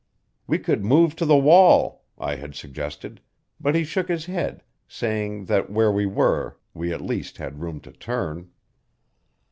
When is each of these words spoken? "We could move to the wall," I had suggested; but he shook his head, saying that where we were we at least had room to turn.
"We 0.47 0.57
could 0.57 0.83
move 0.83 1.15
to 1.17 1.25
the 1.27 1.37
wall," 1.37 2.05
I 2.17 2.33
had 2.33 2.55
suggested; 2.55 3.21
but 3.59 3.75
he 3.75 3.83
shook 3.83 4.07
his 4.07 4.25
head, 4.25 4.63
saying 4.87 5.45
that 5.45 5.69
where 5.69 5.91
we 5.91 6.07
were 6.07 6.57
we 6.73 6.91
at 6.91 7.01
least 7.01 7.37
had 7.37 7.61
room 7.61 7.79
to 7.81 7.91
turn. 7.91 8.49